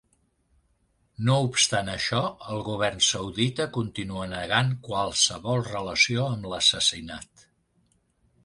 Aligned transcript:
No 1.27 1.35
obstant 1.49 1.91
això, 1.95 2.21
el 2.55 2.63
govern 2.69 3.03
saudita 3.09 3.69
continua 3.77 4.25
negant 4.33 4.73
qualsevol 4.89 5.65
relació 5.71 6.27
amb 6.35 6.53
l’assassinat. 6.55 7.47